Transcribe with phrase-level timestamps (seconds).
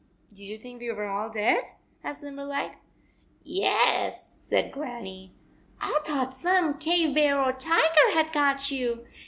[0.29, 1.63] 14 Did you think we were all dead?"
[2.03, 2.71] asked Limberleg.
[3.43, 5.31] "Yes," said Grannie.
[5.79, 9.05] "I thought some cave bear or tiger had got you.